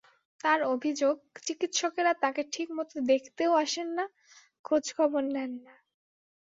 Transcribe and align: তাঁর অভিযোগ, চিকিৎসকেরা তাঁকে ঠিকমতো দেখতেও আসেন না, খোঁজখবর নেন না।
তাঁর 0.43 0.59
অভিযোগ, 0.67 1.15
চিকিৎসকেরা 1.45 2.13
তাঁকে 2.13 2.41
ঠিকমতো 2.53 2.95
দেখতেও 3.07 3.51
আসেন 3.55 3.87
না, 3.97 4.05
খোঁজখবর 4.65 5.23
নেন 5.35 5.51
না। 5.65 5.75